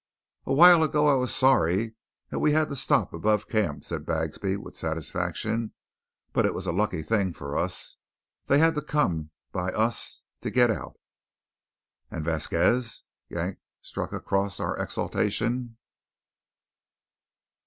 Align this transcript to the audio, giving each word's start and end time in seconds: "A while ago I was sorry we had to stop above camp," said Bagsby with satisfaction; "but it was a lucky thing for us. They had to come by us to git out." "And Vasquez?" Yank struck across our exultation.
"A 0.47 0.51
while 0.53 0.81
ago 0.81 1.07
I 1.07 1.13
was 1.13 1.31
sorry 1.31 1.93
we 2.31 2.53
had 2.53 2.69
to 2.69 2.75
stop 2.75 3.13
above 3.13 3.47
camp," 3.47 3.83
said 3.85 4.03
Bagsby 4.03 4.57
with 4.57 4.75
satisfaction; 4.75 5.73
"but 6.33 6.43
it 6.43 6.55
was 6.55 6.65
a 6.65 6.71
lucky 6.71 7.03
thing 7.03 7.33
for 7.33 7.55
us. 7.55 7.97
They 8.47 8.57
had 8.57 8.73
to 8.73 8.81
come 8.81 9.29
by 9.51 9.69
us 9.73 10.23
to 10.41 10.49
git 10.49 10.71
out." 10.71 10.95
"And 12.09 12.25
Vasquez?" 12.25 13.03
Yank 13.29 13.59
struck 13.83 14.11
across 14.11 14.59
our 14.59 14.75
exultation. 14.75 15.77